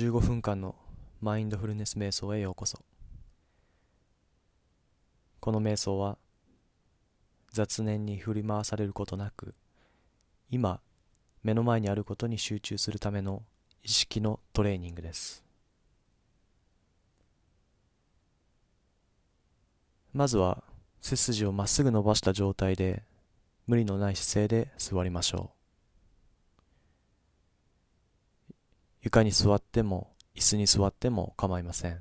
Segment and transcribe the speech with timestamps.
[0.00, 0.76] 15分間の
[1.20, 2.78] マインドフルネス瞑想へようこそ。
[5.40, 6.16] この瞑想は
[7.52, 9.54] 雑念に振り回されることなく
[10.50, 10.80] 今
[11.42, 13.42] 目の前にあることに集中するための
[13.82, 15.44] 意識のトレーニングです。
[20.14, 20.64] まずは
[21.02, 23.02] 背筋をまっすぐ伸ばした状態で
[23.66, 25.59] 無理のない姿勢で座りましょう。
[29.02, 32.00] 床に座っても椅子に座っても構いません。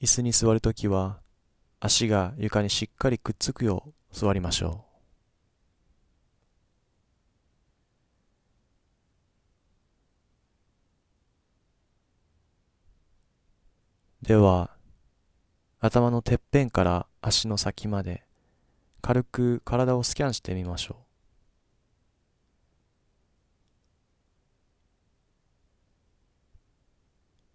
[0.00, 1.20] 椅子に座るときは
[1.78, 4.84] 足が床にしっかりくっつくよう座りましょ
[14.22, 14.26] う。
[14.26, 14.70] では
[15.80, 18.22] 頭のてっぺんから足の先まで
[19.00, 21.01] 軽く体をスキャンしてみましょう。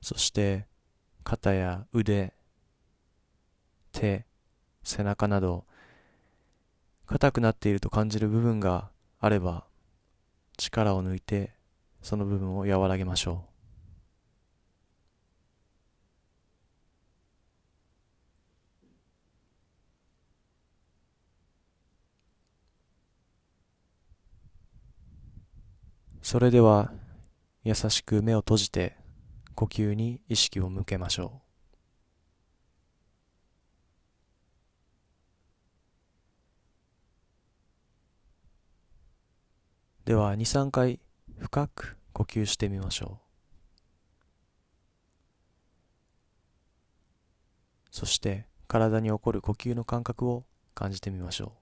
[0.00, 0.66] そして
[1.24, 2.32] 肩や腕、
[3.92, 4.24] 手、
[4.82, 5.64] 背中など
[7.06, 9.64] 硬くなっていると感じる部分があれば
[10.56, 11.52] 力を抜いて
[12.02, 13.50] その部分を和らげましょう。
[26.22, 26.92] それでは
[27.64, 28.99] 優しく目を閉じて
[29.60, 31.42] 呼吸に意識を向けましょ
[40.06, 40.06] う。
[40.06, 40.98] では23回
[41.36, 43.26] 深く呼吸してみましょう。
[47.90, 51.52] そして体に起こる呼吸の感覚を感じてみましょ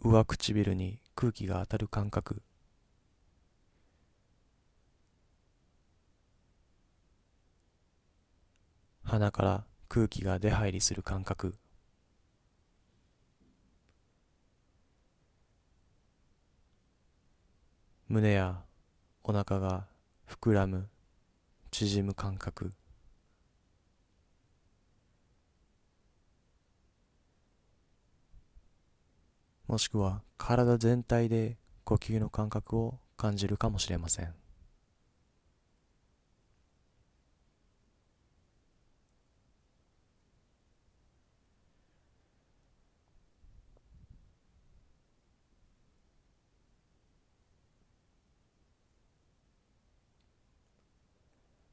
[0.00, 0.10] う。
[0.10, 2.42] 上唇に空気が当たる感覚。
[9.04, 11.56] 鼻から空気が出入りする感覚。
[18.08, 18.62] 胸や
[19.22, 19.86] お腹が
[20.28, 20.88] 膨らむ
[21.70, 22.72] 縮む感覚。
[29.74, 34.32] もしくは体全体で呼吸の感覚を感じるかもしれません。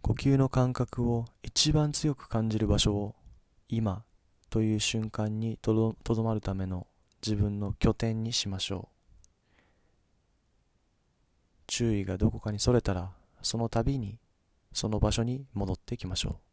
[0.00, 3.14] 呼吸の感覚を一番強く感じる場所を
[3.68, 4.02] 今
[4.48, 6.86] という瞬間にとどまるための
[7.24, 9.62] 自分の拠点にしましょう。
[11.66, 13.12] 注意がどこかにそれたら
[13.42, 14.18] その度に
[14.72, 16.51] その場所に戻ってきましょう。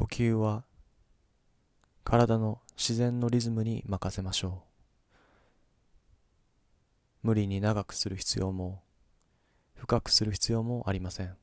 [0.00, 0.64] 呼吸は
[2.04, 4.62] 体の自然のリズムに任せましょ
[7.22, 7.26] う。
[7.26, 8.80] 無理に長くする必要も
[9.74, 11.36] 深くする必要もありません。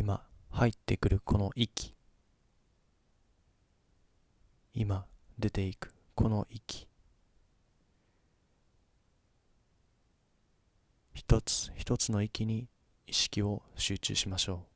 [0.00, 1.94] 今入ってくるこの息。
[4.72, 5.04] 今
[5.38, 6.88] 出ていくこの息。
[11.12, 12.66] 一つ一つの息に
[13.06, 14.69] 意識を集中しましょう。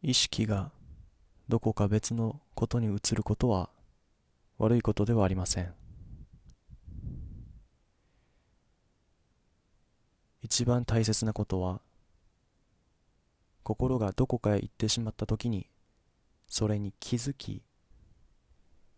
[0.00, 0.70] 意識が
[1.48, 3.68] どこか別のことに移ることは
[4.58, 5.74] 悪いことではありません。
[10.40, 11.80] 一番大切なことは
[13.64, 15.68] 心がどこかへ行ってしまった時に
[16.46, 17.62] それに気づき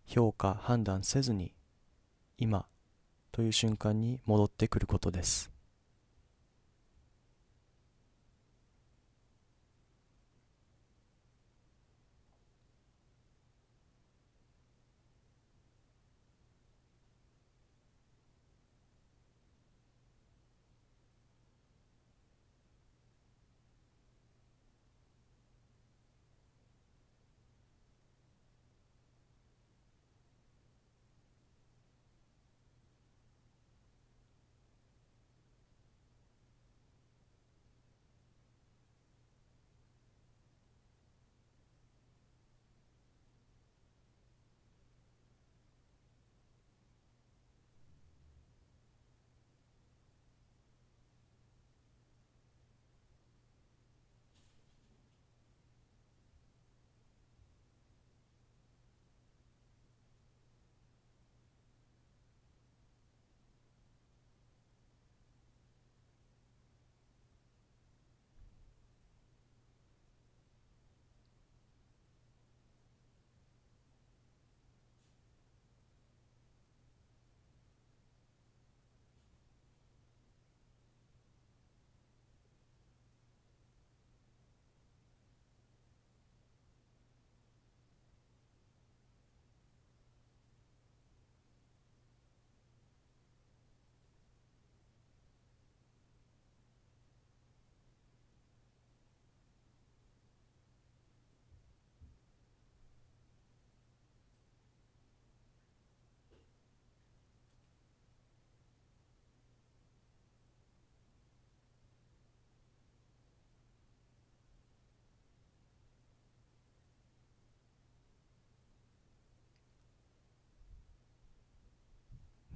[0.04, 1.54] 評価判断せずに
[2.36, 2.66] 今
[3.32, 5.50] という瞬間に戻ってくることです。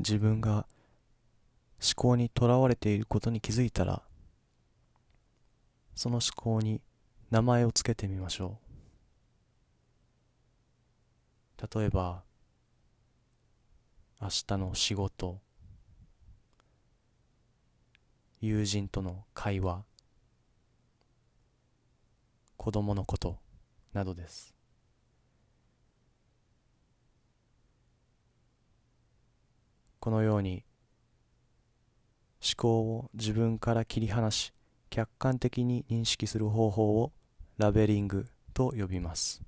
[0.06, 0.66] 自分が
[1.80, 4.02] 思考にとらわれていることに気づいたら
[5.94, 6.82] その思考に
[7.30, 8.58] 名前をつけてみましょ
[11.58, 11.78] う。
[11.80, 12.22] 例えば
[14.20, 15.40] 明日の仕事
[18.42, 19.84] 友人との会話
[22.58, 23.38] 子供のこと
[23.94, 24.53] などです。
[30.04, 30.66] このように
[32.42, 34.52] 思考を自分から切り離し
[34.90, 37.14] 客観的に認識する方法を
[37.56, 39.42] ラベリングと呼びます。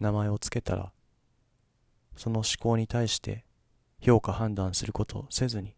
[0.00, 0.90] 名前をつけたら
[2.16, 3.44] その思考に対して
[4.00, 5.77] 評価判断することをせずに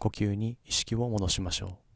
[0.00, 1.89] 呼吸に意識を戻しましょう。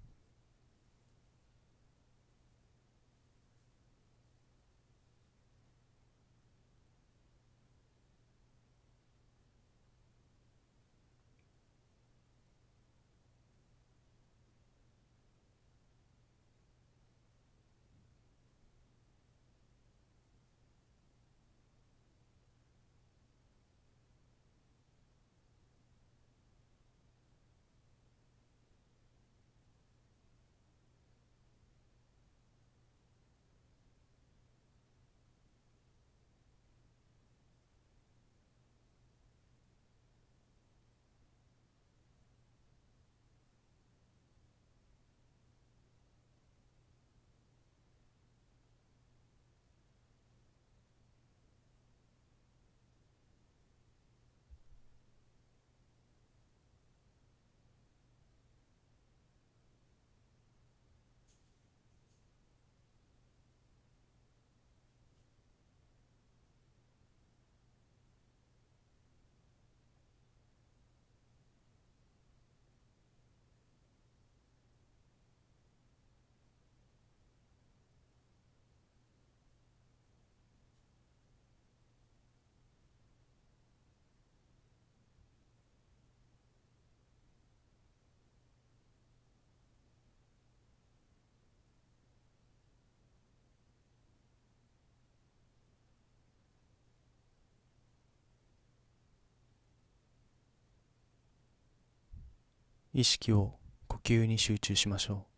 [102.95, 103.55] 意識を
[103.89, 105.34] 呼吸に集中しましょう。